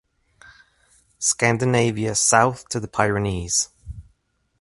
Scandinavia 1.19 2.15
South 2.15 2.67
to 2.69 2.79
the 2.79 2.87
Pyrenees. 2.87 3.69